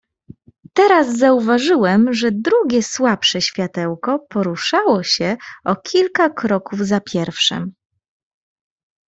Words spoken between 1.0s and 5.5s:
zauważyłem, że drugie, słabsze światełko poruszało się